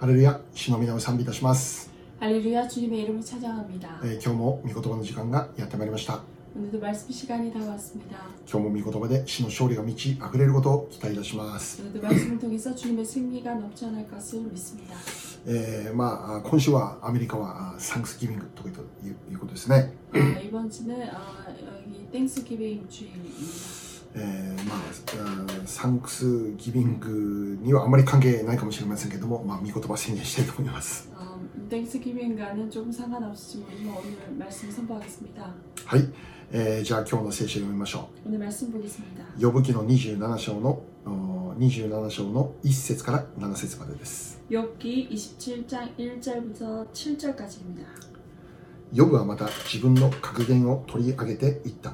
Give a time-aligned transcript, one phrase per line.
[0.00, 1.90] ハレルヤ、主の皆を賛美いたします、
[2.20, 4.00] 할렐루야 주님의 이름을 찬양합니다.
[4.04, 6.20] えー今日も御言葉の時間がやってまいりました。
[6.56, 8.16] 오늘도 말씀 시간이 다가왔습니다.
[8.50, 11.82] 今日も御言葉で主の勝利が満ち溢れることを期待いたします。
[11.82, 14.94] 오늘도 말씀을 통해서 주님의 승리가 넘쳐날 것을 믿습니다.
[15.48, 18.74] えーまあ、あ今週はアメリカはあサンクスギビングという
[19.30, 19.92] いうことですね。
[20.12, 21.46] 아, 이번 주는 아,
[21.86, 23.89] 여기 땡스기빙 주일입니다.
[24.14, 31.10] えーまあ、あサンクスギビングにはあまり関係ないかもしれませんけども、まあ、御言葉を宣言したいと思います。
[31.14, 31.38] 어,
[31.68, 35.52] 땡스기빙과는 조금 상관없지만 오늘 말씀 선포하겠습니다.
[35.84, 36.08] はい、
[36.52, 39.22] えーじゃあ今日の聖書を読みましょ 오늘 말씀 보겠습니다.
[39.38, 39.42] う。
[39.42, 44.40] 呼ぶ記の27章のお27章の1節から7節までです。
[44.50, 47.84] 욥기 27장 1절부터 7절까지입니다.
[48.92, 51.92] ヨブはまた自分の格言を取り上げていった。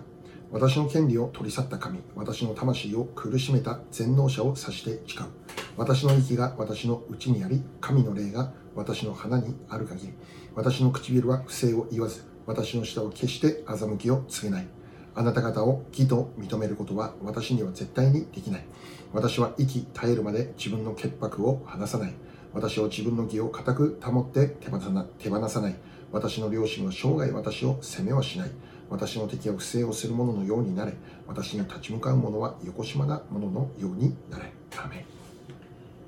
[0.49, 5.27] 私の権利を取り去った神、私の魂を苦しめた全能者を指して誓う。
[5.75, 10.13] 私の息が私の内にあり、神の霊が私の鼻にある限り、
[10.55, 14.67] 私の唇は不正を言わず、私の舌を決して欺きを告げない。
[15.15, 18.65] あなた方を義と認めることは私には絶対にできない。
[19.11, 22.13] 私は息絶えるまで自分の潔白を離さない。
[22.53, 25.75] 私は自分の義を固く保って手放さな手放さない。
[26.11, 28.51] 私の両親は生涯私を責めはしない。
[28.90, 30.92] 私の敵は不正をする者のようになれ。
[31.26, 34.52] 私に立ち向かう者は横島な者のようになれ。
[34.72, 35.04] アーメン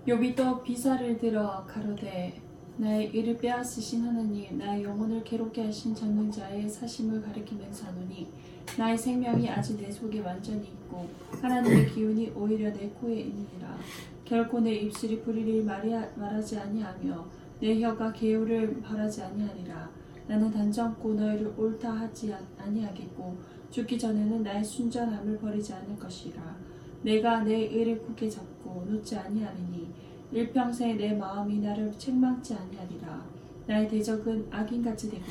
[0.06, 2.40] 욥이 또 비사를 들어 가로되
[2.76, 8.28] 나의 의를 빼앗으신 하나님 나의 영혼을 괴롭게 하신 전능자의 사심을 가리켜 맹사노니
[8.76, 11.08] 나의 생명이 아직 내 속에 완전히 있고
[11.40, 13.78] 하나님의 기운이 오히려 내 코에 있느니라
[14.24, 17.26] 결코 내 입술이 불의를 말이, 말하지 아니하며
[17.60, 19.88] 내 혀가 개요를 바라지 아니하리라
[20.28, 23.36] 나는 단정코 너희를 옳다 하지 아니하겠고
[23.70, 26.56] 죽기 전에는 나의 순전함을 버리지 않을 것이라
[27.02, 29.92] 내가 내 의를 굳게 잡고 놓지 아니하리니
[30.32, 33.22] 일평생 내 마음이 나를 책망치 아니하리라
[33.66, 35.24] 나의 대적은 악인같이 되고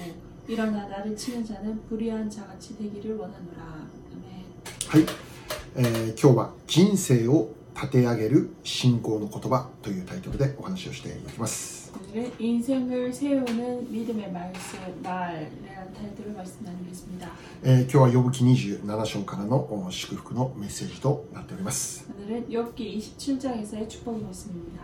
[0.47, 4.43] 일어나 나를 치는 자는 불의한 자같이 되기를 원하노라 아멘
[4.87, 5.05] はい、
[5.75, 11.76] えー今日は人生を立て上げる信仰の言葉というタイトルでお話をしていきます。
[12.13, 17.29] 오늘은 인생을 세우는 믿음의 말씀 말이라는 타이틀로 말씀 나누겠습니다
[17.63, 22.05] えー今日は呼ぶ記27章からのお祝福のメッセージとなっております。
[22.19, 24.81] 오늘은 욥기 27장에서의 축복의 말씀입니다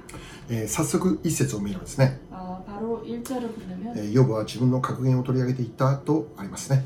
[0.49, 6.85] えー早速一節を見ればですね、 어, 바로 1절을 보면 えーヨブは自分の格言を取り上げていったとありますね。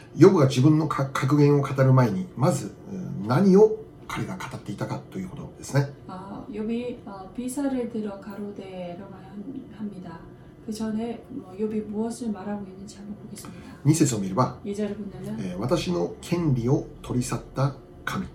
[0.16, 2.94] ヨブが自分のか格言を語る前に、まずう
[3.24, 3.76] ん何を
[4.08, 5.92] 彼が語っていたかということですね。
[6.06, 10.20] 아, 욥이 어, 비사를 들어 가로되라고 한- 합니다.
[10.64, 13.60] 그 전에 뭐 욥이 무엇을 말하고 있는지 한번 보겠습니다.
[13.84, 18.28] 2節を見れば、 2절을 보면 えー私の権利を取り去った神、 어,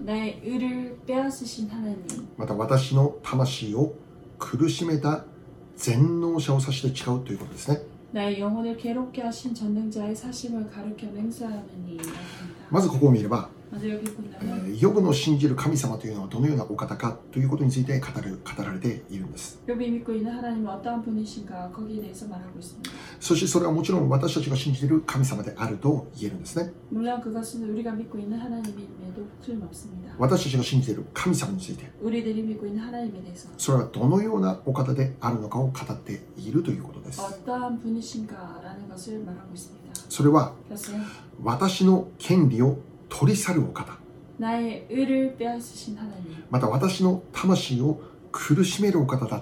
[0.00, 1.96] 나의 의를 빼앗으신 하나님
[2.36, 3.94] また私の魂を
[4.38, 5.24] 苦しめた
[5.76, 7.80] 全能者を指して誓うということですね。
[8.12, 12.12] 나의 영혼을 괴롭게 하신 전능자의 사심을 가르쳐 맹세하느니 합니다.
[12.70, 13.48] まずここを見れば、
[14.79, 19.61] ヨブの信じる神様というのはどのようなお方かということについて語る語られているんです。
[23.19, 26.71] そしてそれはもちろん私たちが信じている神様であると言えるんですね。
[30.17, 31.91] 私たちが信じている神様について、
[33.57, 37.21] それはどのようなお方であるのかを語っているということです。
[40.09, 40.53] それは
[41.43, 42.79] 私の権利を
[43.09, 43.97] 取り去るお方。
[46.49, 47.99] また私の魂を
[48.31, 49.41] 苦しめるお方だ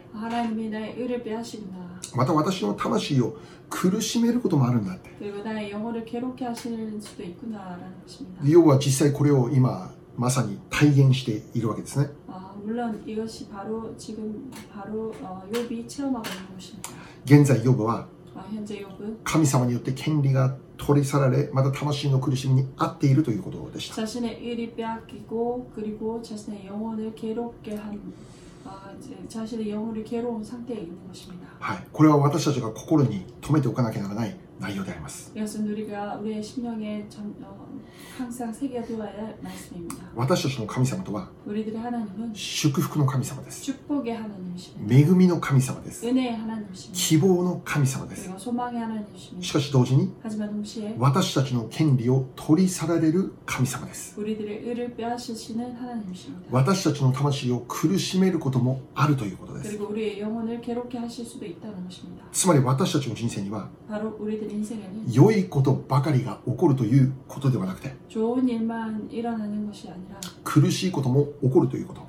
[2.15, 3.37] また私の魂を
[3.69, 5.09] 苦しめることもあるんだって。
[8.43, 12.09] 要は実際これを今まさに体現しているわけですね。
[17.25, 18.07] 現在ヨブは
[19.23, 23.95] 神様によって権利が取り去られ、また魂の苦しみに合っているということでした。
[28.60, 31.46] 자신의 의를 빼앗기고 그리고 자신의 영혼을 괴롭게 한 아, 이제 자신의 영혼을 괴로운 상태에 있는 것입니다.
[31.58, 35.33] はい、これは私たちが心に留めておかなきゃならない 内容であります。
[40.15, 41.29] 私たちの神様とは
[42.33, 43.73] 祝福の神様です。
[44.87, 46.05] 恵みの神様です。
[46.93, 48.29] 希望の神様です。
[49.41, 50.13] しかし同時に
[50.97, 54.15] 私たちの権利を取り去られる神様です。
[56.51, 59.77] 私たちの魂を苦しめることもあるということです。
[62.31, 63.69] つまり私たちの人生には
[65.11, 67.93] 良いことばかりが起こるということではなくて
[70.43, 72.01] 苦しいことも起こるということ。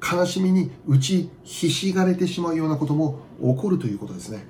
[0.00, 4.48] 悲しみに打ちひしがれてしまうようなことも起こるということですね。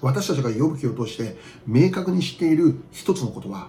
[0.00, 3.68] 私たちが呼ぶ気を通して明確に知っている一つのことは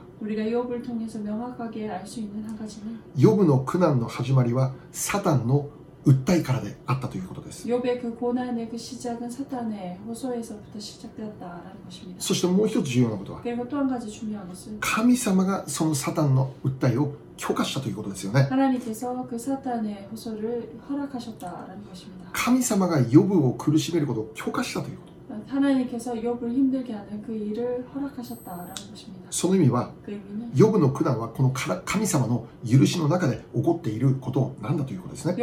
[3.22, 5.70] 呼ぶの苦難の始まりはサタンの
[6.07, 12.21] 訴えからであったということです 욥의 그 고난의 그 시작은 사탄의 호소에서부터 시작되었다라는 것입니다.
[12.21, 22.31] そしてもう一つ重要なことは 그리고 또 한 가지 중요한 것은 神様がそのサタンの訴えを許可したということですよね 하나님께서 그 사탄의 호소를 허락하셨다라는 것입니다.
[22.33, 25.09] 神様がヨブを苦しめることを許可したということ
[25.49, 29.22] 하나님께서 욥을 힘들게 하는 그 일을 허락하셨다라는 것입니다.
[29.23, 29.23] 다.
[29.34, 29.90] その意味は、
[30.54, 35.34] ヨブの苦難はこの神様の許しの中で起こっていることなんだということですね。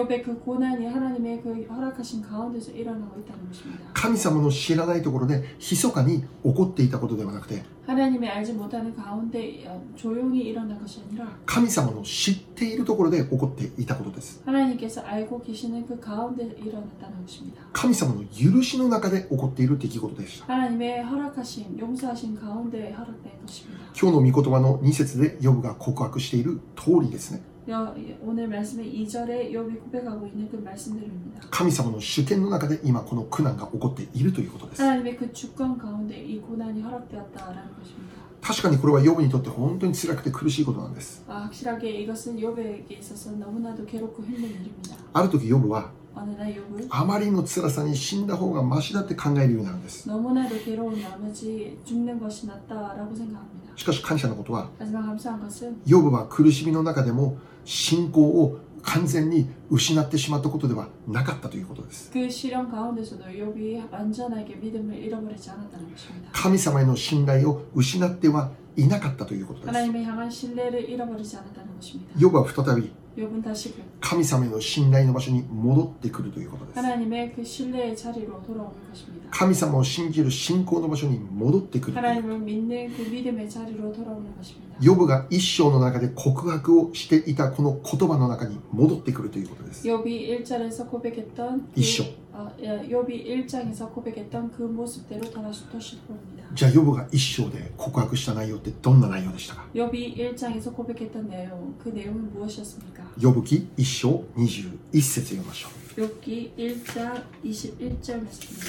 [3.93, 7.65] 神様の知らないところで密かに起こっていたことではなくて、
[11.45, 14.41] 神様の知っているところで起こっていたことです。
[17.73, 20.45] 神様の許しの中で起こっている出来事でし。
[24.01, 27.43] 今日の御言葉の2節でヨブが告白している通りですね。
[31.51, 34.83] 神様の主権の中で今この苦難が起こっているということです。
[38.41, 41.23] 確かにこれはヨブにとって本当に辛くて苦しいことなんです。
[45.13, 45.91] ある時ヨブは
[46.91, 50.09] あまりの辛さに死んだ方がましだって考えるようになるんです。
[53.81, 54.69] しかし感謝のことは、
[55.87, 62.11] ヨブは苦しみの中でも信仰を完全に失ってしまったことではなかったということです。
[66.33, 69.73] 神様への信頼を失ってはいなかったということです。
[72.19, 72.93] ヨブは再び
[74.01, 76.77] 神様の信頼の場所に戻ってくるということです。
[79.31, 81.95] 神様を信じる信仰の場所に戻ってくる
[84.81, 89.87] ヨブが一生の中で告白をしていたこの言葉の中に戻ってくるということです。
[91.77, 92.09] 一生
[92.40, 92.40] 1절에서 고백했던 그, 이쇼.
[92.40, 96.36] 어, 예, 욥이 1장에서 고백했던 그 모습대로 다시 다시 돌아옵니다.
[96.54, 103.04] じゃあヨブが一章で告白した内容ってどんな内容でしたか 욥이 1장에서 고백했던 내용, 그 내용은 무엇이었습니까?
[103.20, 108.66] ヨブ記一章21節読みましょ 욥기 1장 21절 말씀입니다.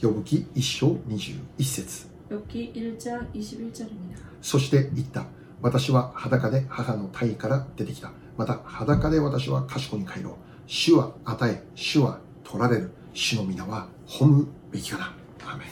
[0.00, 4.16] ヨブ記一章21節 욥기 1장 21절입니다.
[4.40, 5.26] そして言った
[5.62, 10.34] 私は裸で母の体から出てきたまた裸で私は賢に帰ろう
[10.66, 15.68] 主は与え主は 取られる主の皆は褒むべきかなアーメン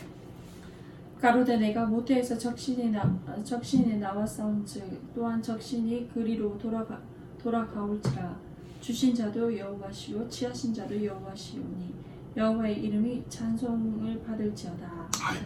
[1.21, 7.01] 가로되 내가 모태에서 적신이 나 어, 적신에 나와 싸운즉 또한 적신이 그리로 돌아가
[7.43, 8.37] 돌아가올지라
[8.81, 11.95] 주신 자도 여호와시요 치하신 자도 여호와시오니
[12.37, 15.09] 여호와의 이름이 찬송을 받을지어다.
[15.23, 15.39] 아이.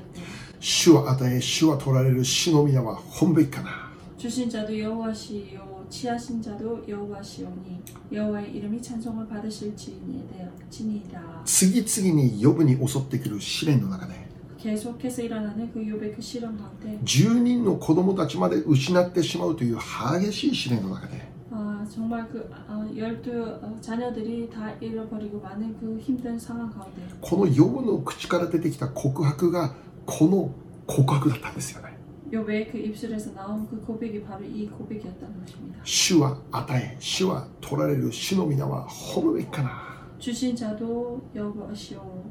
[0.61, 3.81] 主は与え主は取られる主の皆は褒むべきかな
[4.23, 7.82] 주신 자도 여호와시요 치하신 자도 여호와시오니
[8.12, 11.42] 여호와의 이름이 찬송을 받으실지니이다.
[11.44, 14.26] 次々にヨブに襲ってくる試練の中で
[14.58, 23.30] 계속해서 일어나는 그 욥의 그 실험 가운데 10人の子供たちまで失ってしまうという激しい試練の中で 아, 정말 그 어, 열두
[23.62, 29.73] 어, 자녀들이 다 잃어버리고 많은 그 힘든 상황 가운데 このヨブの口から出てきた告白が
[30.04, 30.50] この
[30.87, 31.91] 告白だったんですよね
[32.33, 35.79] 요배의 그 입술에서 나온 그 고백이 바로 이 고백이었다는 것입니다.
[35.83, 39.69] 시와 아다에 시와 도라레루 시노미나와 호르웨카나
[40.17, 42.25] 주신 자도 여호와시오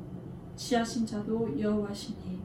[0.56, 2.40] 지하신 자도 여호와시니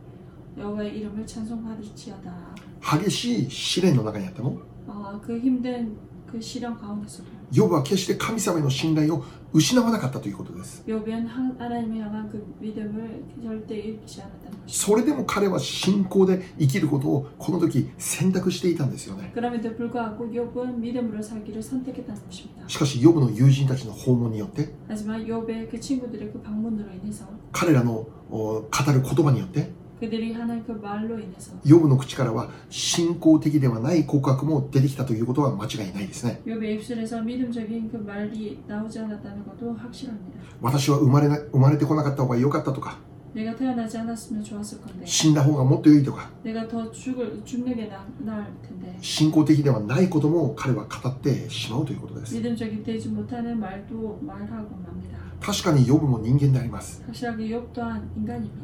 [0.55, 2.55] 여호와의 이름을 찬송하리지어다.
[2.79, 4.61] 하게시 시레 노나가 야다노?
[4.87, 5.97] 아그 힘든
[6.30, 14.66] 그 시련 가운데서도 ヨブは決して神様への信頼を失わなかったということです 욥은 한- 하나님에 향한 그 믿음을 절대 잃지 않았다는 것입니다.
[14.66, 22.66] それでも彼は信仰で生きることをこの時選択していたんですよね 그럼에도 불구하고 욥은 믿음으로 살기를 선택했다는 것입니다.
[22.66, 36.40] しかしヨブの友人たちの訪問によって 하지만 욥의 그 친구들의 그 방문으로 인해서 彼らのお語る言葉によって 그들이 하는 그 말로 인해서 ヨブの口からは信仰的ではない告白も出てきたということは間違いないですね
[36.44, 40.40] 욥의 입술에서 믿음적인 그 말이 나오지 않았다는 것도 확실합니다.
[40.60, 42.98] 私は生まれな生まれてこなかった方が良かったとか
[43.32, 52.34] 내가 태어나지 않았으면 좋았을 건데 死んだ方がもっと良いとか 내가 더 죽을 죽는 게 나, 나을 텐데 信仰的ではないことも彼は語ってしまうということです
[52.34, 55.25] 믿음적이 되지 못하는 말도 말하고 맙니다.
[55.41, 57.03] 確かにヨブも人間であります。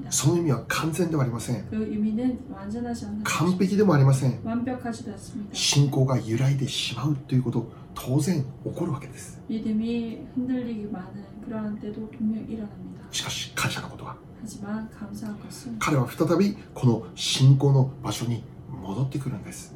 [0.09, 1.65] その意味は完全ではありません。
[3.23, 4.39] 完璧でもありません。
[5.53, 9.41] 信仰が揺らいでしまうということ当然起こるわけです。
[13.11, 14.15] しかし感謝のことは
[15.79, 19.75] 彼は再びこの信仰の場所に戻ってくるんです。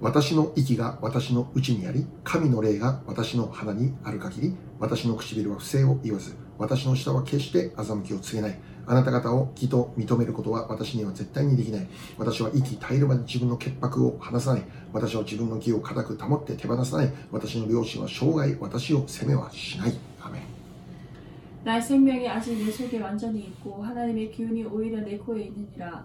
[0.00, 11.86] 私の息が私の内にあり神の霊が私の鼻にある限り私の唇は不正を言わず私の舌は決して欺きを告げないあなた方を義と認めることは私には絶対にできない
[12.18, 20.42] 私は息絶えるまで自分の潔白を離さない私は自分の義を固く保って手放さない私の両親は生涯私を責めはしないアメン
[21.64, 26.04] 나의 생명이 아직 내 속에 완전히 있고 하나님의 기운이 오히려 내 코에 있느니라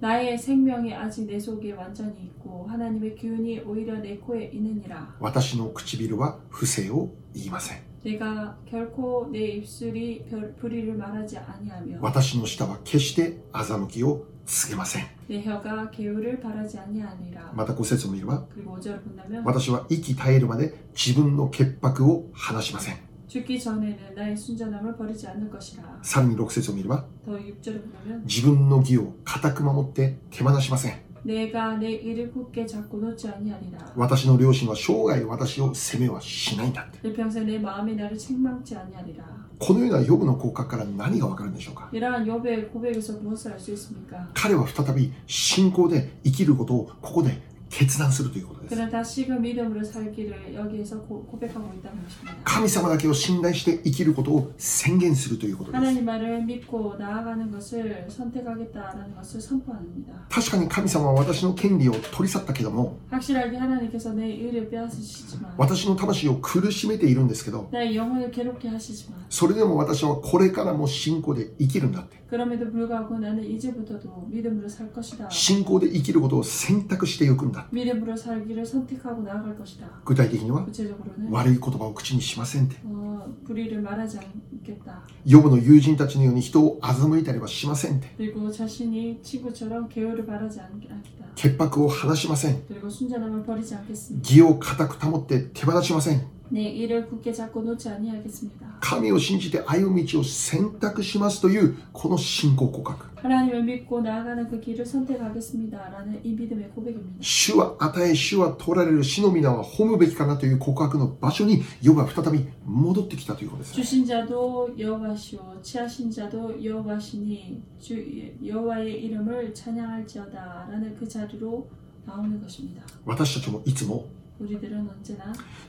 [0.00, 8.56] 나의 생명이 아직 내 속에 완전히 있고 하나님의 기운이 오히려 내 코에 있느니라 私の唇は不正を言いません 내가
[8.68, 18.76] 결코 내 입술이 별- 불의를 말하지 아니하며 私の舌は決して欺きを告げません 내 혀가 개울을 바라지 아니하니라 また5節を見れば 그리고
[18.76, 22.96] 5절을 본다면 私は息絶えるまで自分の潔白を離しません
[23.36, 32.32] 죽기 전에는 나의 순전함을 버리지 않을 것이라 さらに6節を見れば 더 6절을 보면 自分の義を固く守って手放しません 내가 내 일을
[32.32, 39.24] 굳게 잡고 놓지 아니하리라 私の両親は生涯私を責めはしないんだって 일평생 내 마음이 나를 책망지 아니하리라
[39.58, 44.28] このようなヨブの告白から何がわかるんでしょうか 이러한 욥의 고백에서 무엇을 알 수 있습니까?
[44.34, 47.40] 彼は再び信仰で生きることをここで
[47.70, 58.06] 決断するということです 그는 다시금 믿음으로 살기를 여기에서 고, 고백하고 있다는 것입니다 神様だけを信頼して生きることを宣言するということです 하나님 말을 믿고 나아가는 것을
[58.08, 60.12] 선택하겠다라는 것을 선포합니다.
[60.28, 73.44] 確かに神様は私の権利を取り去ったけども 확실하게 하나님께서 내 의를 빼앗으시지만 私の魂を苦しめているんですけど 나의 영혼을 괴롭게 하시지만 それでも私はこれからも信仰で生きるんだって 그럼에도 불구하고 나는
[73.44, 75.28] 이제부터도 믿음으로 살 것이다.
[75.28, 79.86] 信仰で生きることを選択していくんだ 믿음으로 살기를 선택하고 나아갈 것이다.
[80.04, 85.02] 具体的には 구체적으로는 悪い言葉を口にしませんって 어, 불의를 말하지 않겠다.
[85.26, 91.26] ヨブの友人たちのように人を欺いたりはしませんって 그리고 자신이 친구처럼 계율을 바라지 않- 않겠다.
[91.34, 94.28] 潔白を離しません 그리고 순전함을 버리지 않겠습니다.
[94.28, 98.78] 義を固く保って手放しません 내 일을 굳게 잡고 놓지 아니하겠습니다.
[98.80, 107.16] 神を信じて歩む道を選択しますというこの信仰告白 하나님을 믿고 나아가는 그 길을 선택하겠습니다라는 이 믿음의 고백입니다.
[107.20, 118.04] 主は与え主は取られる主の皆は褒むべきかなという告白の場所にヨブは再び戻ってきたということです 주신 자도 여호와시오 취하신 자도 여호와시니 주
[118.44, 121.68] 여호와의 이름을 찬양할지어다라는 그 자리로
[122.04, 122.82] 나오는 것입니다.
[123.06, 124.15] 私たちもいつも 우리들은 언제나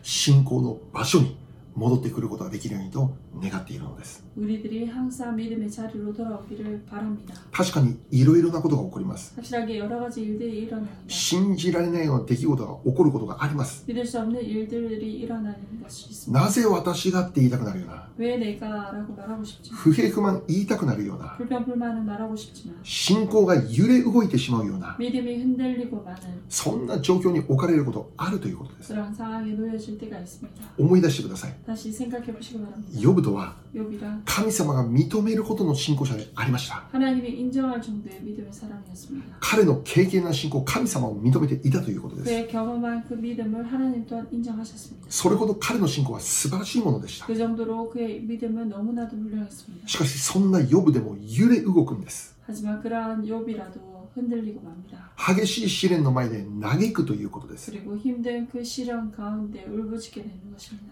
[0.03, 1.37] 信仰の場所に
[1.75, 4.28] 戻ってくることができるようにと願っているのです。
[4.38, 7.36] 우리들이 항상 믿음의 자리로 돌아오기를 바랍니다.
[7.52, 9.34] 確かにいろいろなことが起こります。
[9.36, 10.94] 확실하게 여러 가지 일들이 일어납니다.
[11.08, 13.84] 信じられないような出来事が起こることがあります。
[13.88, 16.40] 믿을 수 없는 일들이 일어나는 것이 있습니다.
[16.42, 26.18] なぜ私がって言いたくなるような、 왜 내가라고 말하고 싶지만 不平不満言いたくなるような、 불평 불만은 말하고 싶지만 信仰が揺れ動いてしまうような、 믿음이 흔들리고 많은
[26.50, 28.94] そんな状況に置かれることあるということです。
[28.94, 30.62] 그런 상황에 놓여질 때가 있습니다.
[30.80, 31.54] 思い出してください。
[31.66, 33.00] 다시 생각해 보시기 바랍니다.
[33.00, 36.88] ヨブとは 욥이란 神様が認めるほどの信仰者でありました。
[36.92, 39.38] 하나님이 인정할 정도의 믿음의 사람이었습니다.
[39.40, 42.30] 彼の経験な信仰、神様を認めていたということです。
[42.30, 45.08] 그의 경험한 그 믿음을 하나님 또한 인정하셨습니다.
[45.10, 47.26] それほど彼の信仰は素晴らしいものでした。
[47.26, 49.88] 그 정도로 그의 믿음은 너무나도 훌륭했습니다.
[49.88, 52.34] しかしそんなヨブでも揺れ動くんです。
[52.46, 55.07] 하지만 그러한 욥이라도 흔들리고 맙니다.
[55.19, 57.73] 激しい試練の前で嘆くということです。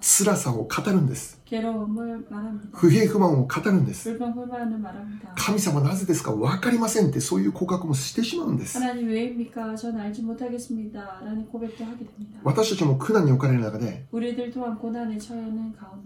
[0.01, 1.41] 辛さを語るんです。
[2.73, 4.19] 不平不満を語るんです。
[5.37, 6.33] 神様なぜですか?
[6.33, 8.77] 分かりませんってそういう告白もしてしまうんです。
[12.43, 14.07] 私たちも苦難に置かれる中で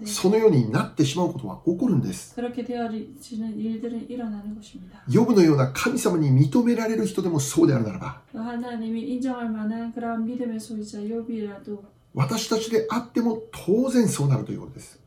[0.06, 2.34] そのようになってしまうことは起こるんです。
[5.08, 8.09] ヨブのような神様に認められる人でもそうであるならば
[12.14, 14.98] 私たちであっても当然そうなるということです。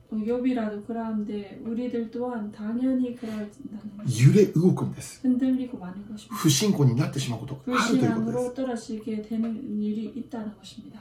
[4.27, 5.19] 揺れ動くんです。
[6.31, 8.33] 不信仰になってしまうことがあるということです。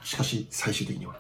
[0.02, 1.16] しかし最終的には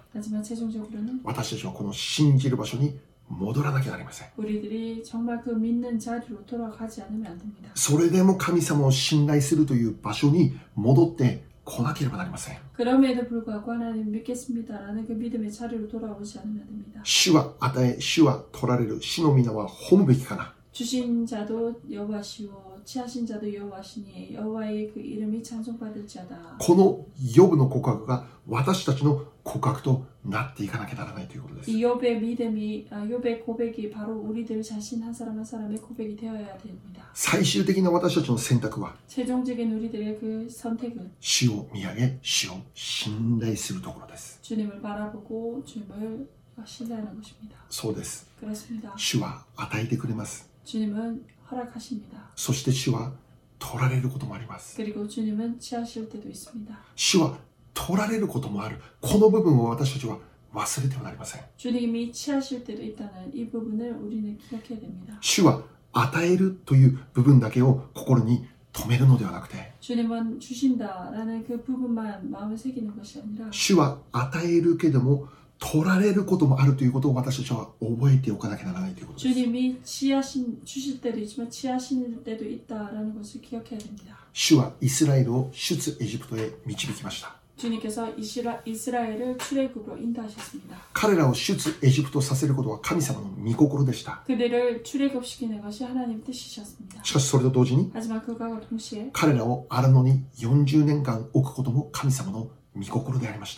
[1.24, 2.98] 私たちはこの信じる場所に
[3.29, 4.27] 戻らなきゃなりません。
[4.37, 7.69] 우리들이 정말 그 믿는 자리로 돌아가지 않으면 안 됩니다.
[7.75, 12.57] それでも神様を信頼するという場所に戻ってこなければなりません。
[12.73, 17.01] 그럼에도 불구하고 하나님 믿겠습니다라는 그 믿음의 자리로 돌아오지 않으면 안 됩니다.
[17.03, 20.53] 主は与え、主は取られる、主の皆は褒むべきかな。
[20.71, 26.57] 주신 자도 여호와시오 취하신 자도 여호와시니 여호와의 그 이름이 찬송받을지어다.
[26.59, 27.05] この
[27.35, 31.71] ヨブの告白が私たちの告白となっていかなきゃならないということです。
[31.71, 36.57] 이 욥의 믿음이 아, 욥의 고백이 바로 우리들 자신 한 사람 한 사람의 고백이 되어야
[36.57, 37.03] 됩니다.
[37.13, 44.39] 最終的な私たちの選択は、 최종적인 우리들의 그 선택은 主を見上げ、主を信頼するところです。
[44.43, 46.29] 주님을 바라보고 주님을
[46.65, 47.57] 신뢰하는 것입니다.
[47.69, 48.27] そうです。
[48.39, 48.93] 그렇습니다.
[48.97, 50.49] 主は与えてくれます。
[50.63, 52.31] 주님은 허락하십니다.
[52.35, 53.11] そして主は
[53.59, 54.75] 取られることもあります。
[54.77, 56.77] 그리고 주님은 취하실 때도 있습니다.
[56.95, 57.37] 主は
[57.73, 58.79] 取られることもある。
[59.01, 60.17] この部分を私たちは
[60.53, 61.41] 忘れてはなりません。
[61.57, 65.17] 주님이 취하실 때도 있다는 이 부분을 우리는 기억해야 됩니다.
[65.21, 65.61] 主は
[65.93, 75.27] 与えるという部分だけを心に留めるのではなくて、 주님은 주신다라는 그 부분만 마음에 새기는 것이 아니라 主は与えるけども
[75.61, 79.33] 取られることもあるということを私たちは覚えておかなきゃならないということです。
[79.33, 84.17] 주님이 취하신 주실 때도 있지만 취하실 때도 있다라는 것을 기억해야 됩니다.
[84.33, 87.35] 主はイスラエルを出エジプトへ導きました。
[87.57, 90.77] 주님께서 이스라, 이스라엘을 출애굽으로 인도하셨습니다.
[90.93, 94.21] 彼らを出エジプトさせることは神様の御心でした。
[94.27, 97.03] 그들을 출애굽시키는 것이 하나님 뜻이셨습니다.
[97.03, 102.60] しかしそれと同時に 하지만 그와 동시에 彼らを荒野に40年間置くことも神様の御心でありました。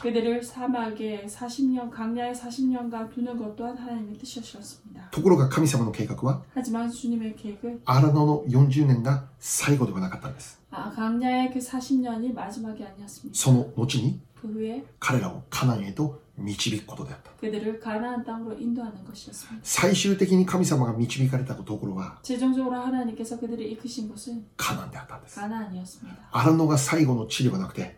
[0.02, 5.10] 그들을 사막에 40년 강야에 40년간 두는 것 또한 하나님의 뜻이었습니다.
[5.12, 10.60] ところが神様の計画は 하지만 주님의 계획은 荒野の40年が最後ではなかったんです。
[10.72, 13.38] 아, 강야의 그 40년이 마지막이 아니었습니다.
[13.38, 17.32] その後に 그 후에 彼らをカナンへと導くことであった。
[17.42, 19.60] 그들을 가나안 땅으로 인도하는 것이었습니다.
[19.64, 25.36] 最終的に神様が導かれたところは 최종적으로 하나님께서 그들을 이끄신 곳은 カナンであったんです。
[25.38, 26.16] 가나안이었습니다.
[26.32, 27.98] 荒野が最後の地ではなくて、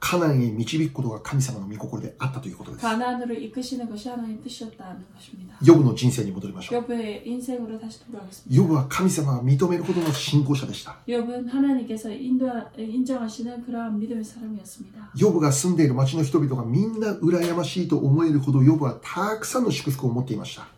[0.00, 2.82] カナンへ導くことが神様の御心であったということです。
[5.62, 6.82] ヨブの人生に戻りましょう。
[8.48, 10.96] ヨブは神様が認めるほどの信仰者でした。
[15.16, 20.77] ヨブが住んでいる町の人々がみんな羨ましいと思えるほどヨブはたくさんの祝福を持っていました。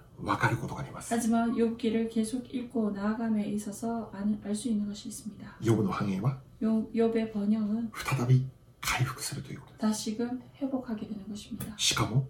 [0.20, 1.12] 分かることがあります。
[1.14, 4.10] 하지만 욥기를 계속 읽고 나아감에 있어서
[4.44, 5.46] 알 수 있는 것이 있습니다.
[5.64, 8.46] 呼ぶの繁栄は 욥- 욥의 번영은 再び
[8.80, 11.66] 回復するということで 다시금 회복하게 되는 것입니다.
[11.78, 11.86] す。
[11.88, 12.26] しかも、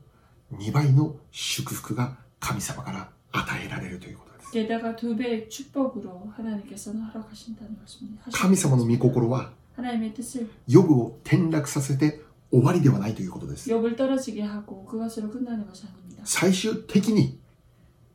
[0.52, 4.50] 2倍の祝福が神様から与えられるということです。
[4.52, 8.24] 게다가 두 배의 축복으로 하나님께서는 허락하신다는 것입니다.
[8.32, 12.20] 神様の御心は 하나님의 뜻을 ヨブを転落させて
[12.50, 13.70] 終わりではないということです。
[13.70, 16.22] 욕을 떨어지게 하고 그것으로 끝나는 것이 아닙니다.
[16.24, 17.38] 最終的に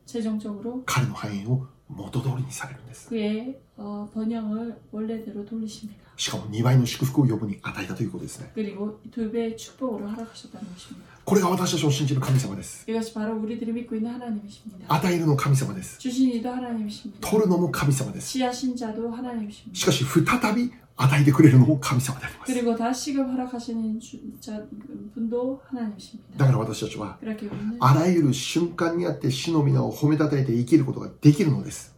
[0.06, 3.08] 최종적으로 彼の繁栄を元通りにされるんです。
[3.08, 6.00] 그의 어, 번영을 원래대로 돌리십니다.
[6.16, 8.50] しかも2倍の祝福をヨブに与えたということですね。
[8.54, 11.12] 그리고 두 배의 축복으로 허락하셨다는 것입니다.
[11.24, 12.84] これが私たちの信じる神様です。
[12.90, 14.86] 이것이 바로 우리들이 믿고 있는 하나님이십니다.
[14.94, 15.98] 与えるの神様です。
[15.98, 17.28] 주신 이도 하나님이십니다.
[17.28, 18.30] 取るのも神様です。
[18.32, 19.78] 지하신 자도 하나님이십니다.
[19.78, 22.51] しかし再び 与えてくれるのも神様であります。
[26.35, 27.17] だから私たちは、
[27.79, 31.95] あらゆる瞬間にあって死の皆を褒めたたえて生きることができるのです。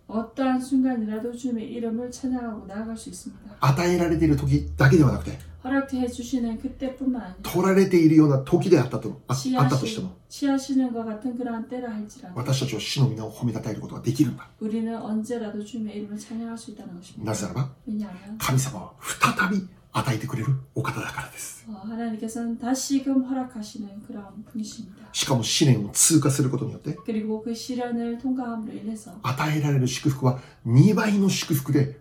[3.62, 14.47] 与えられている時だけではなくて、허락해 주시는 그때뿐만 아니라 取られているような時であったとああったとして 취하시, も、 취하시는 것 같은 그러한 때라 할지라도 私たちは主の皆を褒めたたえることができるんだ。
[14.61, 17.25] 우리는 언제라도 주님의 이름을 찬양할 수 있다는 것입니다.
[17.31, 21.65] なぜならば、 왜냐하면 神様は再び与えてくれるお方だからです。
[21.69, 25.09] 어, 하나님께서는 다시금 허락하시는 그런 분이십니다.
[25.13, 32.01] しかも試練を通過することによって、 그리고 그 시련을 통과함으로 인해서 与えられる祝福は2倍の祝福で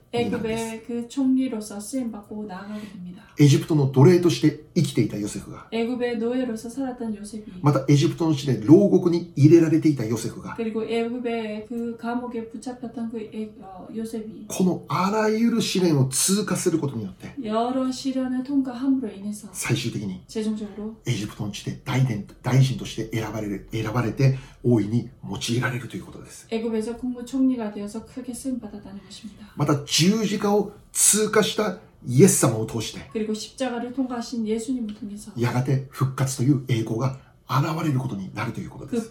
[0.10, 0.62] になるんです。
[0.64, 3.22] 애굽의 그 총리로서 쓰임 받고 나아가게 됩니다.
[3.38, 14.46] エジプトの奴隷として生きていたヨセフが、 애굽의 노예로서 살았던 요셉이 またエジプトの地で牢獄に入れられていたヨセフが、 그리고 애굽의 그 감옥에 붙잡혔던 그 애, 어, 요셉이
[14.48, 26.46] このあらゆる試練を通過することによって、 여러 시련을 통과함으로 인해서 最終的に 최종적으로 エジプトの地で大殿大臣として選ばれる、選ばれて大いに用いられるということです。
[26.50, 29.46] 애굽에서 국무총리가 되어서 크게 쓰임 받았다는 것입니다.
[29.56, 33.01] また 十字架を通過したイエス様を通して
[35.37, 39.09] やがて復活という栄光が現れることになるということです。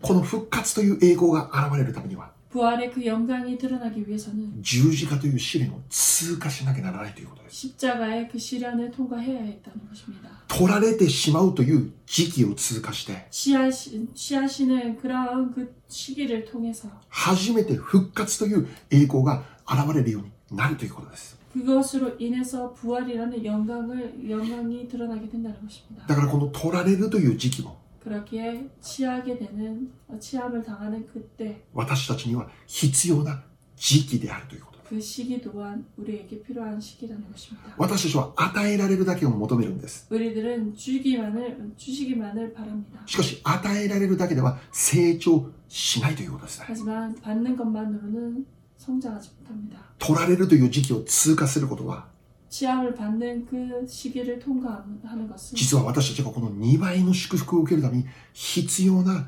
[0.00, 7.67] この復活という栄光が現れるためには 부활의 그 영광이 드러나기 위해서는 十字架という試練を通過しなきゃならないということです。
[7.67, 10.29] 십자가의 그 시련을 통과해야 했다는 것입니다.
[10.47, 21.35] 取られてしまうという時期を通過して、 취하시, 취하시는 그러한 그 시기를 통해서 初めて復活という栄光が現れるようになるということです。
[21.53, 26.05] 그것으로 인해서 부활이라는 영광을 영광이 드러나게 된다는 것입니다.
[26.07, 33.43] だからこの取られるという時期も 그렇기에 취하게 되는 어, 취함을 당하는 그때 私たちには必要な
[33.75, 34.87] 時期であるということです。
[34.87, 37.73] 그 시기 또한 우리에게 필요한 시기라는 것입니다.
[37.77, 40.07] 私たちは与えられるだけを求めるんです。
[40.09, 43.01] 우리들은 주기만을 주시기만을 바랍니다.
[43.05, 46.65] しかし与えられるだけでは成長しないということですね。
[46.69, 48.45] 하지만 받는 것만으로는
[48.77, 49.79] 성장하지 못합니다.
[49.99, 52.07] 取られるという時期を通過することは、
[52.51, 59.27] 취함을 받는 그 시기를 통과하는 것은 実は私たちがこの2倍の祝福を受けるために必要な、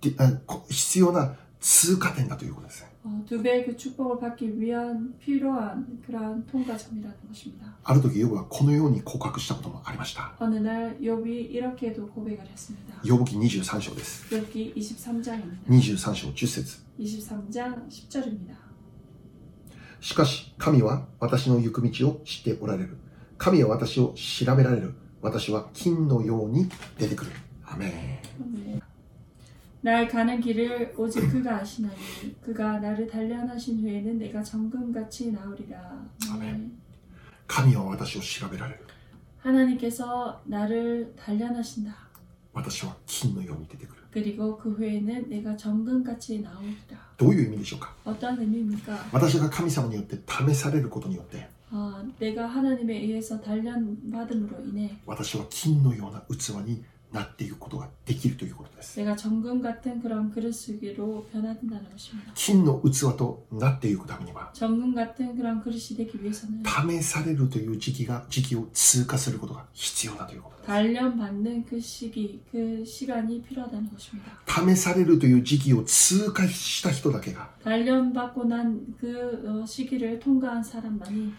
[0.00, 2.90] であこ必要な通過点だということですね。
[3.02, 7.66] 어, 두 배의 그 축복을 받기 위한 필요한 그러한 통과점이라는 것입니다.
[7.82, 10.34] ある時、ヨブはこのように告白したこともありました。
[10.38, 12.94] 어느 날 욥이 이렇게도 고백을 했습니다.
[13.04, 14.26] ヨブ記23章です。
[14.28, 15.66] 욥기 23장입니다.
[15.70, 18.63] 23章10節 23장 10절입니다.
[20.04, 22.96] しかし、神は私の行く道を知っておられる。
[23.38, 24.94] 神は私を調べられる。
[25.22, 27.30] 私は金のように出てくる。
[27.64, 28.80] アメン。
[29.82, 31.96] 날 가는 길을 오직 그가 아시나니
[32.42, 36.06] 그가 나를 단련하신 후에는 내가 정금같이 나으리라.
[36.32, 36.78] 아멘.
[37.46, 38.80] 神は私を調べられる。
[39.38, 41.94] 하나님께서 나를 단련하신다.
[42.52, 43.93] 私は金のように出てくる。
[43.94, 46.98] る 그리고 그 후에는 내가 정금같이 나오리라.
[47.16, 49.10] どういう意味でしょうか 어떤 의미입니까?
[49.12, 56.82] 私が神様によって試されることによって、 어, 내가 하나님에 의해서 단련받음으로 인해 私は金のような器に
[57.15, 58.99] なっていくことができるということです。
[62.35, 64.51] 金の器となっていくためには、
[66.65, 70.67] 試されるという時期が時期を通過することが必要だということです。
[74.75, 77.49] 試されるという時期を通過した人だけが、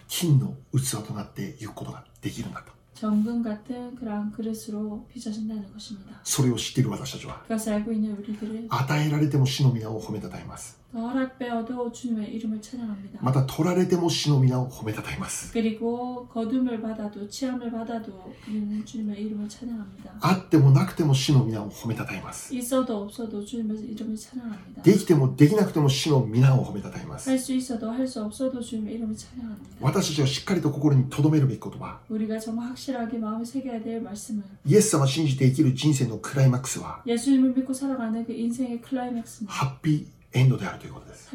[0.08, 2.75] 金の器となっていくことができるんだと。
[2.95, 6.19] 정금 같은 그런 그릇으로 빚어진다는 것입니다.
[6.23, 10.77] それを知っている私たちは、 그것을 알고 있는 우리들은 与えられても主の皆を褒めたたえます。
[10.93, 13.19] 허락되어도 주님의 이름을 찬양합니다.
[13.21, 20.11] また取られても主の皆を褒めたたえます 그리고 거둠을 받아도 치함을 받아도 우리는 주님의 이름을 찬양합니다.
[20.19, 24.81] あってもなくても主の皆を褒めたたえます 있어도 없어도 주님의 이름을 찬양합니다.
[24.83, 29.77] できてもできなくても主の皆を褒めたたえます 할 수 있어도 할 수 없어도 주님의 이름을 찬양합니다.
[29.79, 39.47] 私たちはしっかりと心に留めるべき言葉 우리가 정말 확실하게 마음에 새겨야 될 말씀은 イエス様を信じて生きる人生のクライマックスは 예수님을 믿고 살아가는 그 인생의 클라이맥스는
[39.49, 41.28] ハッピー エンドであるということです。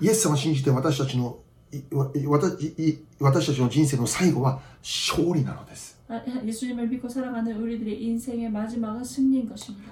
[0.00, 1.38] イエス様を信じて私たちの
[3.20, 5.98] 私たちの人生の最後は勝利なのです。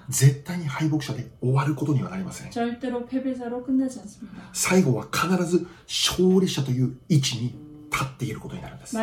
[0.09, 2.51] 絶対に敗北者で終わることにはなりません。
[4.53, 7.55] 最後は必ず勝利者という位置に
[7.90, 8.96] 立っていることになるんです。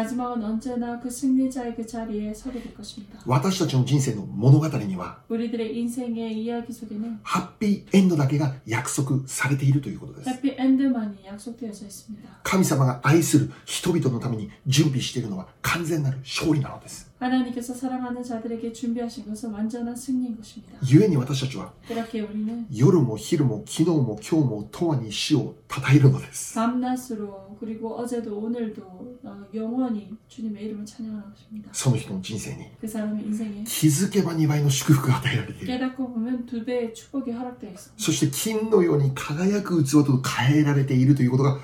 [3.25, 5.19] 私たちの人生の物語には、
[7.23, 10.29] ハッピーエンドだけが約束されているということです。
[12.43, 17.11] 神様が愛する人々のために準備しているのは完全なる勝利なのです。
[17.18, 20.78] 하나님께서 사랑하는 자들에게 준비하신 것은 완전한 승리인 것입니다.
[20.80, 28.82] 故に私たちは 그렇게 우리는 夜も昼も昨日も今日も永遠に死を称えるのです 밤낮으로 그리고 어제도 오늘도
[29.22, 31.68] 어, 영원히 주님의 이름을 찬양하는 것입니다.
[31.72, 38.02] その人の人生に 그 사람의 인생에 気づけば2倍の祝福が与えられている 깨닫고 보면 두 배의 축복이 허락되어 있습니다.
[38.02, 41.58] そして金のように輝く器と変えられているということが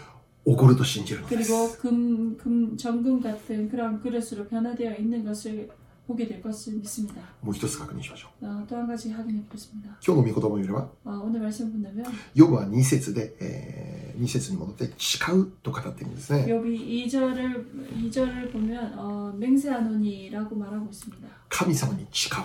[0.47, 5.69] 起こると信じるのです 그리고 금, 금, 정금 같은 그런 그릇으로 변화되어 있는 것을
[6.07, 7.21] 보게 될 것을 믿습니다.
[7.43, 9.89] もう一つ確認しましょう 어, 또 한 가지 확인해 보겠습니다.
[10.07, 21.27] 今日の御言葉を見れば 어, 오늘 말씀 본다면 ヨブは2節で、え2節に戻って誓うと語っているんですね 욥이 2절을 2절을 보면 어, 맹세하노니라고 말하고 있습니다.
[21.49, 22.45] 神様に誓う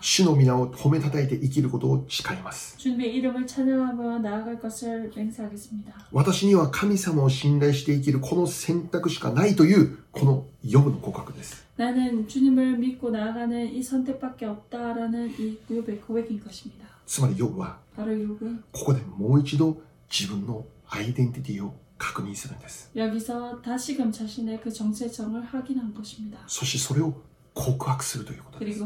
[0.00, 2.76] 主の皆を褒めたたえて生きることを誓います。
[6.12, 11.64] 私には神様を信頼して生きるこの選択しかないというこのヨブの告白です。
[17.06, 17.78] つまりヨブは
[18.72, 19.76] ここでもう一度
[20.10, 22.90] 自分のアイデンティティを確認するんです。
[26.46, 27.14] そしてそれを
[27.54, 28.78] 告白するということです。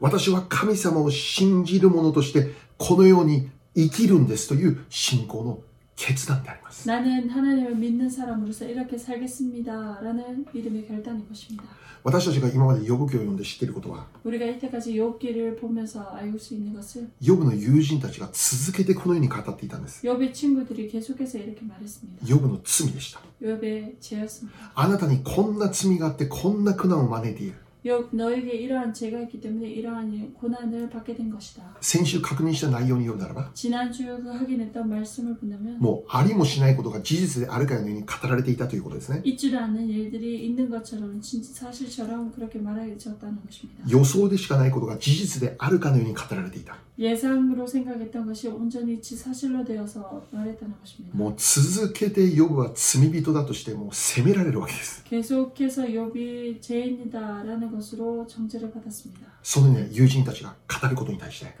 [0.00, 5.58] 私は神様を信じる者としてこのように生きるんですという信仰の
[5.95, 11.63] 決断であります 나는 하나님을 믿는 사람으로서 이렇게 살겠습니다라는 믿음의 결단인 것입니다.
[12.03, 22.25] 私たちが今までヨブ記を読んで知っていることは 우리가 이때까지 욥기를 보면서 알고 수 있는 것은 ヨブの友人たちが続けてこのように語っていたんです 욥의 친구들이 계속해서 이렇게 말했습니다.
[22.27, 24.71] ヨブの罪でした 욥의 죄였습니다.
[24.73, 27.53] あなたにこんな罪があってこんな苦難を招いている
[27.85, 31.63] 욥 너에게 이러한 죄가 있기 때문에 이러한 고난을 받게 된 것이다.
[31.81, 42.59] 先週確認した内容によるならば 지난주 그 확인했던 말씀을 본다면 もうありもしないことが事実であるかのように語られていたということですね 있지도 않는 일들이 있는 것처럼 진짜 사실처럼 그렇게
[42.59, 43.83] 말해졌다는 것입니다.
[43.87, 51.17] 予想でしかないことが事実であるかのように語られていた 예상으로 생각했던 것이 온전히 지 사실로 되어서 말했다는 것입니다.
[51.17, 59.21] もう続けてヨブは罪人だとしてもう責められるわけです 계속해서 욥이 죄인이다라는 것으로 정죄를 받았습니다.
[59.48, 61.54] そのね、友人たちが語ることに対して。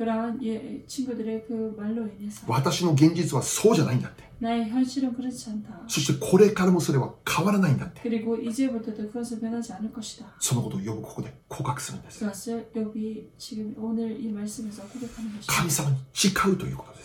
[2.48, 4.24] 私の現実はそうじゃないんだって。
[5.86, 8.00] そしてこれからもそれは変わらないんだって。
[10.40, 12.24] そのことを呼ぶここで告白するんです。
[15.46, 17.02] 神様に誓うということで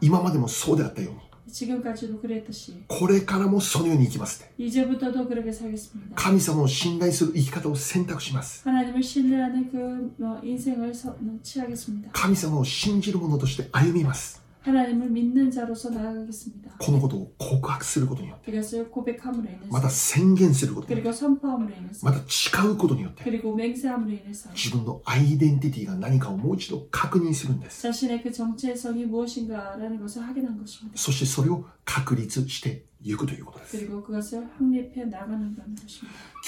[0.00, 1.27] 今までもそうであったように。
[1.51, 6.15] 지금까지도 그랬듯이 これからもそのように生きますって 이제부터도 그렇게 살겠습니다.
[6.15, 12.09] 神様を信頼する生き方を選択します 하나님을 신뢰하는 그 어, 인생을 서- 취하겠습니다.
[12.13, 16.71] 神様を信じる者として歩みます 하나님을 믿는 자로서 나아가겠습니다.
[16.79, 28.23] このことを告白することによって 그것을 고백함으로 また 인해서 宣言することによって 그리고 선포함으로 인해서 また誓うことによって 그리고 맹세함으로 인해서 自分のアイデンティティが何かをもう一度確認するんです 자신의
[28.23, 30.97] 그 정체성이 무엇인가라는 것을 확인한 것입니다.
[30.97, 33.76] そしてそれを確立して 行くということです。
[33.86, 34.02] 今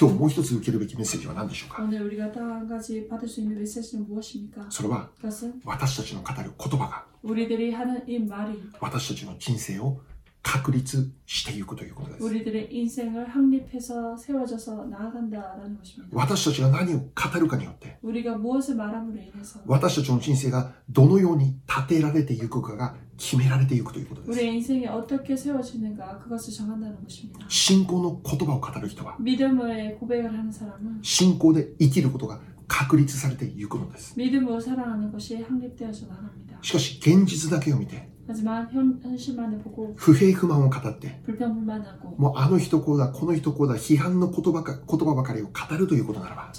[0.08, 1.82] 日もう一つ受けるべきメッセージは何でしょうか？
[4.70, 5.10] それは
[5.64, 7.04] 私たちの語る言葉が
[8.80, 10.00] 私たちの人生を
[10.42, 12.24] 確立していくということです。
[16.12, 17.04] 私たちが何を語
[17.38, 17.98] るかによって、
[19.66, 24.38] 私たちの人生がどのように立てられていくかが決められていくということです。
[27.48, 29.16] 信仰の言葉を語る人は、
[31.02, 34.14] 信仰で生きることが確立されていくのです。
[36.62, 38.08] しかし、現実だけを見て、
[39.96, 41.20] 不平不満を語って、
[42.16, 46.50] もうあの人こうだ、この人こうだ、批判の言葉か言葉ばかりを語るということならば、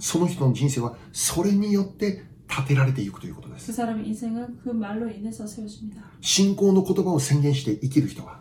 [0.00, 3.72] その人の人生はそれによって建てられていくということです。
[6.20, 8.40] 信仰の言葉を宣言して生きる人は、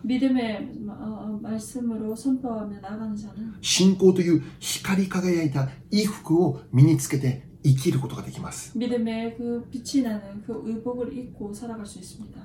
[3.61, 8.73] 信仰という光り輝いた衣服を身につけて生きることができます。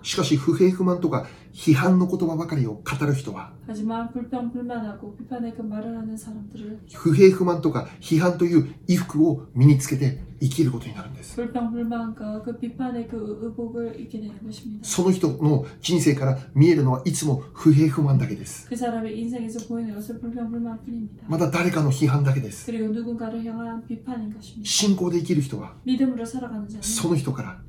[0.02, 3.52] しかし、不平不満とか批判の言葉ばかりを語る人は、
[6.92, 11.36] 不平不満とか批判という衣服を身につけて生きることになるんです。
[14.82, 18.68] その人の人生から見えるのはいつも不平不満だけです。
[21.28, 22.70] また誰かの批判だけです。
[24.64, 25.74] 信仰で生きる人は
[26.80, 27.60] その人から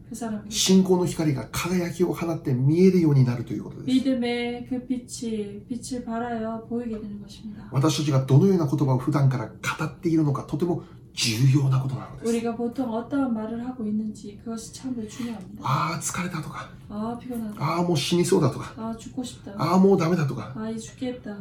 [0.49, 4.09] 信仰の光が輝きを放って見えるようになるということです。
[7.71, 9.51] 私たちがどのような言葉を普段から語
[9.85, 10.83] っているのかとても
[11.17, 12.31] 重要なことなのです。
[15.63, 16.69] ああ、疲れたとか。
[17.57, 18.71] ああ、もう死にそうだとか。
[19.57, 20.53] ああ、もうダメだとか。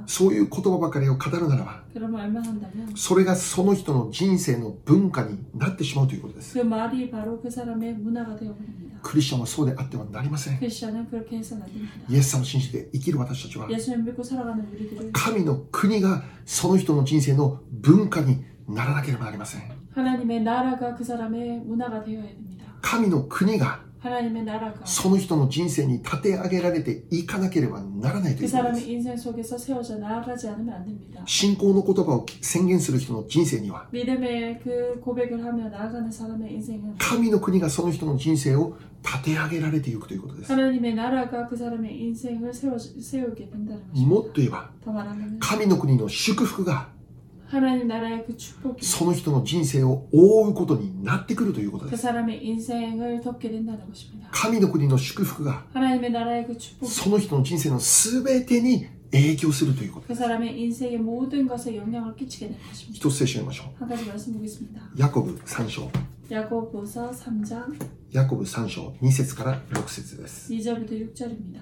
[0.07, 1.83] そういう言葉ばかりを語るならば、
[2.95, 6.55] それがその人の人生の文化になってしまうということです。
[9.03, 10.59] クリスチャンはそうであってはなりません。
[12.09, 13.69] イエス様を信じて生きる私たちは、
[15.13, 19.63] 神の国がその人の人生の文化にならなければなりません。
[22.83, 23.81] 神の国が
[24.85, 28.87] その人の人生に立て上げられていかなければならないということです。
[31.27, 33.87] 信仰の言葉を宣言する人の人生には、
[36.99, 40.55] 神の国がその人の人生を立て上げられていくということです。
[40.55, 40.59] も
[44.21, 44.71] っと言えば、
[45.41, 46.89] 神の国の祝福が
[47.48, 54.30] 하나님 나라의 그 축복이 その人の人生を覆うことになってくるということ 그 です 사람의 인생을 덮게 된다는 것입니다.
[54.32, 62.62] 神の国の祝福が 하나님의 나라의 그 축복이 その人の人生の全てに影響するということで 그 す 사람의 인생의 모든 것에 영향을 끼치게 되는
[62.70, 62.98] 것입니다.
[62.98, 64.82] 一つ聖書を読みましょ 한 가지 말씀 보겠습니다.
[64.82, 65.92] うヤコブ3章
[66.32, 67.76] 야고보서 3장
[68.14, 71.60] ヤコブ3章2節から6節です 2절부터 6절입니다.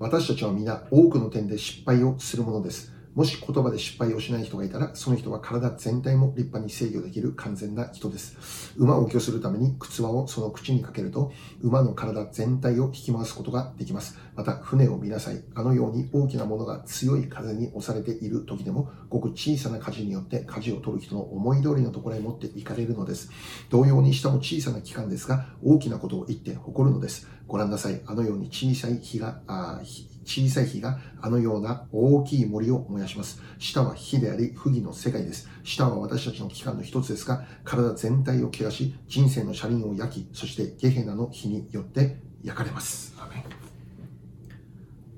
[0.00, 2.92] 私たちは皆多くの点で失敗をするものです。
[3.13, 8.73] もし言葉で失敗をしない人がいたら、その人は体全体も立派に制御できる完全な人です。
[8.77, 14.17] 馬を御するために靴輪をその口にかけると、馬の体全体を引き回すことができます。
[14.35, 15.43] また、船を見なさい。
[15.55, 23.29] あのように大きなものが強い風に押されている時でも、ごく小さな舵によって舵を取る人の思い通りのところへ持っていかれるのです。
[23.69, 27.27] 同様に下も小さな器官ですが、大きなことを言って誇るのです。
[27.47, 28.01] ご覧なさい。
[28.05, 29.81] あのように小さい火が、あ
[30.24, 33.40] 小さい火があのような大きい森を燃やします。
[33.58, 35.48] 下は火であり、不義の世界です。
[35.62, 43.14] 下は私たちの器官の一つですが、体全体を汚し、人生の車輪を焼き、そしてゲヘナの火によって焼かれます。
[43.18, 43.66] アーメン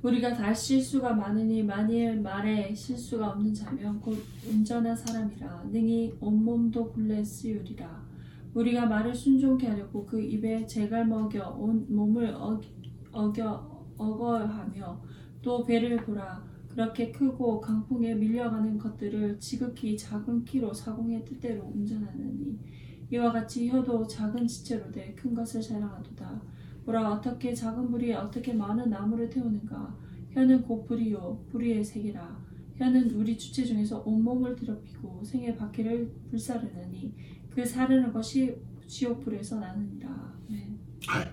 [0.01, 4.17] 우리가 다 실수가 많으니 만일 말에 실수가 없는 자면 곧
[4.49, 8.07] 온전한 사람이라 능히 온몸도 굴레 쓰유리라
[8.55, 12.73] 우리가 말을 순종케 하려고 그 입에 재갈 먹여 온 몸을 어기,
[13.11, 15.02] 어겨 어거하며
[15.42, 22.58] 또 배를 보라 그렇게 크고 강풍에 밀려가는 것들을 지극히 작은 키로 사공의 뜻대로 운전하느니
[23.12, 26.42] 이와 같이 혀도 작은 지체로 돼 큰 것을 자랑하도다
[26.86, 29.96] 보라 어떻게 작은 불이 어떻게 많은 나무를 태우는가
[30.32, 32.44] 혀는 곧 불이요 불의의 색이라
[32.76, 37.14] 혀는 우리 주체 중에서 온몸을 더럽히고 생의 바퀴를 불사르느니
[37.52, 38.56] 그 사르는 것이
[38.88, 40.78] 지옥불에서 나느니라 네.
[41.08, 41.33] はい。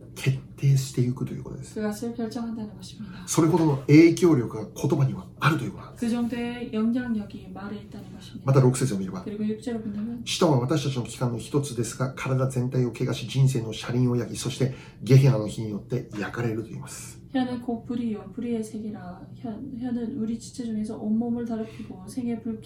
[0.14, 3.22] 決定していくということです 그것을 결정한다는 것입니다.
[3.26, 8.52] それほどの影響力が言葉にはあるということなんです 그 정도의 영향력이 말에 있다는 ま 것입니다.
[8.52, 20.96] た6節を見れば 그리고 육체로 본다면 舌は私たちの器官の一つですが体全体を怪我し人生の車輪を焼きそしてゲヘナの火によって焼かれると言います 혀는 곧 불이요 불의의 세계라 혀, 혀는 우리 지체 중에서
[20.96, 22.62] 온몸을 더럽히고 생의 불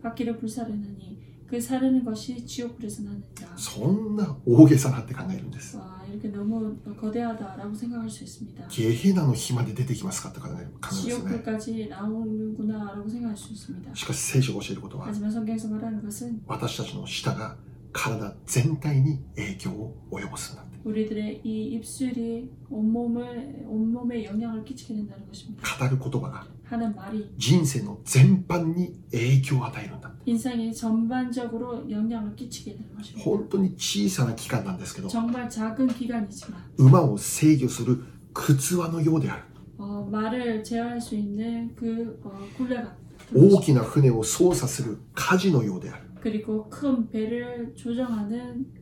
[0.00, 1.18] 바퀴를 불사르느니
[1.52, 11.88] 그 사르는 것이 지옥불에서 나느니라 そんな大げさなって考えるんです 와 이렇게 너무 거대하다라고 생각할 수 있습니다 ゲヘナの火まで出てきますかって考える考えますよね 지옥불까지
[11.88, 17.56] 나오는구나라고 생각할 수 있습니다 しかし聖書が教えることは 하지만 성경에서 말하는 것은 私たちの舌が
[17.92, 31.88] 体全体に影響を及ぼすんだって 우리들의 이 입술이 온몸을 온몸에 영향을 끼치게 된다는 것입니다 語る言葉が 하는 말이 人生の全般に影響を与えるんだ 인생에 전반적으로
[31.90, 38.02] 영향을 끼치게 되는 것입니다 本当に小さな器官なんですけど 정말 작은 기관이지만 馬を制御する
[38.34, 39.42] 靴輪のようである
[39.78, 42.90] 어, 말을 제어할 수 있는 그 어, 굴레 같은
[43.34, 48.66] 大 것이- きな船を操作する舵のようである 그리고 큰 배를 조정하는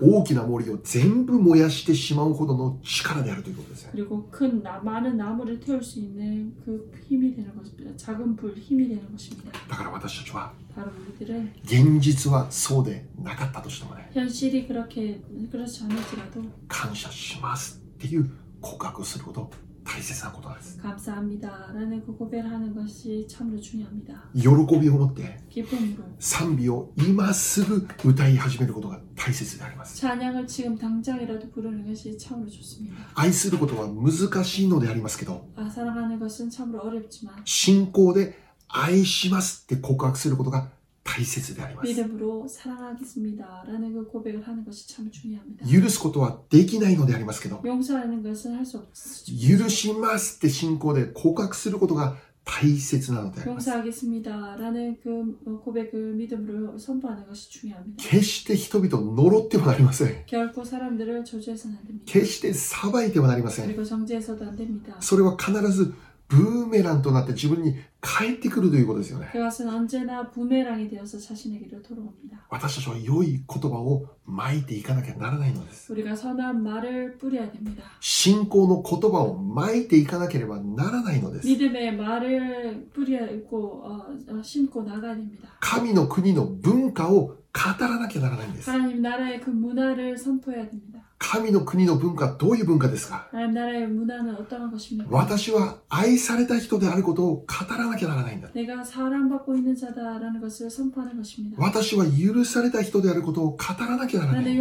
[0.00, 3.88] 大きな森を全部燃やしてしまうほどの力であるということです。
[9.68, 10.52] だから私たちは
[11.64, 14.10] 現実はそうでなかったとしてもね
[16.68, 18.30] 感謝しますっていう
[18.60, 19.50] 告白すること
[19.85, 24.13] 大切なことなんです 감사합니다라는 그 고백을 하는 것이 참으로 중요합니다.
[24.35, 24.47] 喜
[24.79, 32.95] びを持って 기쁨으로 賛美を今すぐ歌い始めることが大切であります 찬양을 지금 당장이라도 부르는 것이 참으로 좋습니다.
[33.15, 38.37] 愛することは難しいのでありますけど 아, 사랑하는 것은 참으로 어렵지만 信仰で
[38.67, 40.69] 愛しますって告白することが
[41.05, 45.65] 大切であります 믿음으로 사랑하겠습니다라는 그 고백을 하는 것이 참 중요합니다.
[45.67, 49.63] 許すことはできないのでありますけど 용서하는 것은 할 수 없습니다.
[49.63, 57.97] 許しますって信仰で告白することが大切なのであります 용서하겠습니다라는 그 고백을 믿음으로 선포하는 것이 중요합니다.
[58.01, 62.05] 決して人々を呪ってはなりません 결코 사람들을 저주해서는 안 됩니다.
[62.07, 64.95] 決して裁いてはなりません 그리고 정죄해서도 안 됩니다.
[65.01, 65.93] それは必ず
[66.28, 69.30] ブーメランとなって自分に返ってくるということですよね。
[72.50, 75.92] 私たちは良い言葉を巻いていかなきゃならないのです。
[78.00, 81.48] 信仰の言葉を巻いていかなければならないのです。
[85.60, 87.36] 神の国の文化を語
[87.80, 88.66] らなきゃならないんです。
[91.18, 93.28] 神の国の文化、どういう文化ですか？
[95.08, 98.50] 私は愛された人であることを語らなきゃならないんだ。
[101.56, 104.58] 私は許された人であることを語らなきゃならない。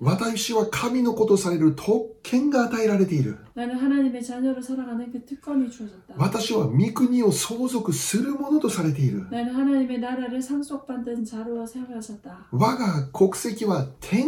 [0.00, 3.38] 私は神のことされる特権が与えられている。
[6.16, 9.26] 私は御国を相続するものとされている。
[12.52, 14.27] 我が国籍は天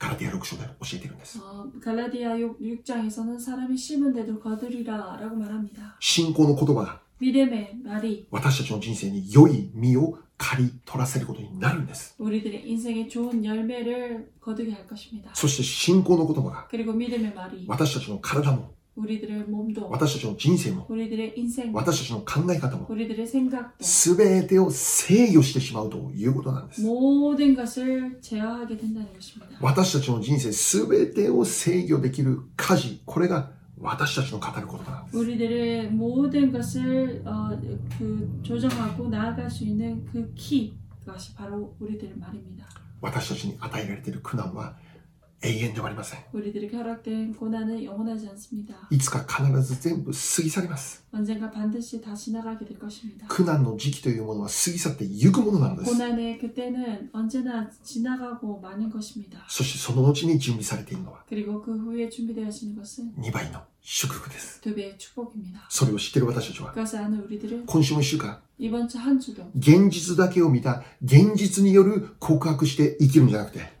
[0.00, 5.96] ガラティア6章で教えているんです 어, 갈라디아 6, 장에서는 사람이 심은 대로 거두리라 라고 말합니다.
[6.00, 15.30] 信仰の言葉が 믿음의 말이 私たちの人生に良い実を刈り取らせることになるんです 우리들의 인생에 좋은 열매를 거두게 할 것입니다.
[15.34, 18.79] そして信仰の言葉が 그리고 믿음의 말이 私たちの体も 우리들의 몸도
[19.89, 20.85] 私たちの人生も
[21.73, 22.85] 私たちの考え方も
[23.79, 26.81] 全てを制御してしまうということなんです。
[29.61, 35.17] 私たちの人生全てを制御できる家事これが私たちの語ることなんです。
[43.01, 44.75] 私たちに与えられている苦難は
[45.43, 46.19] 永遠ではありません。
[48.91, 51.03] いつか必ず全部過ぎ去ります。
[53.27, 55.91] 苦難の時期というものは過ぎ去ってゆくものなのです。
[59.49, 61.23] そしてその後に準備されているのは
[63.19, 64.61] 2倍の祝福です。
[65.69, 66.71] それを知っている私たちは
[67.65, 68.37] 今週も1週間
[69.55, 73.80] 現実だけを見た現実による告白して生きるんじゃなくて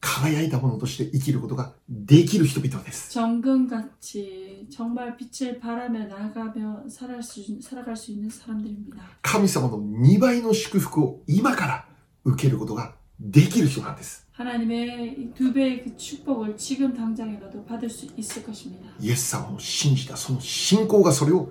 [0.00, 9.02] 輝いたものとして生きることができる人々です 정금같이 정말 빛을 바라며 나아가며 살아갈 수, 살아갈 수 있는 사람들입니다.
[9.22, 11.86] 神様の2倍の祝福を今から
[12.24, 18.88] 受けることができる人なんです 하나님의 이두 배의 그 축복을 지금 당장이라도 받을 수 있을 것입니다.
[19.00, 21.50] イエス様を信じたその信仰がそれを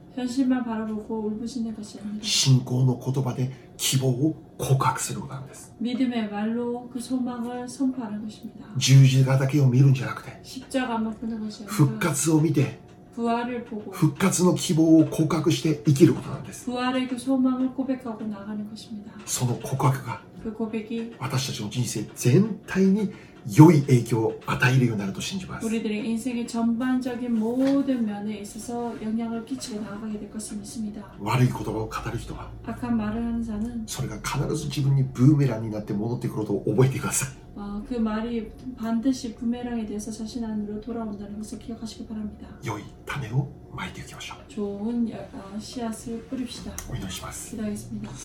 [0.14, 8.66] 현실만 바라보고 울부짖는 것이 아니라 信仰の言葉で希望を告白することなんです 믿음의 말로 그 소망을 선포하는 것입니다.
[8.78, 12.78] 十字架だけを見るんじゃなくて 십자가만 보는 것이 復 아니라 活を見て
[13.14, 19.12] 부활을 보고 復活の希望を告白して生きることなんです 부활의 그 소망을 고백하고 나가는 것입니다.
[19.26, 23.12] その告白が 그 고백이 私たちの人生全体に
[23.56, 31.00] 良い影響を与えるようになると信じます 우리들의 인생의 전반적인 모든 면에 있어서 영향을 끼치고 나아가게 될 것을 믿습니다.
[31.20, 37.28] 悪い言葉を語る人は 악한 말을 하는 자는 それが必ず自分にブーメランになって戻ってくることを覚えてください
[37.58, 42.48] 어, 그 말이 반드시 부메랑에 대해서 자신 안으로 돌아온다는 것을 기억하시기 바랍니다.
[42.64, 46.72] 良い種をまいていきましょう 좋은 여- 어, 씨앗을 뿌립시다.
[46.90, 48.10] お祈りします 기도하겠습니다.